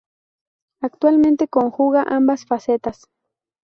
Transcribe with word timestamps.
Actualmente 0.81 1.47
conjuga 1.47 2.01
ambas 2.09 2.47
facetas. 2.47 3.05